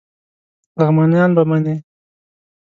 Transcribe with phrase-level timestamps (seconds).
[0.77, 1.75] لغمانیان به منی